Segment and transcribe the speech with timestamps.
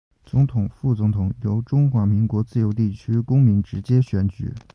[0.25, 4.51] 總統、副總統由中華民國自由地區公民直接選舉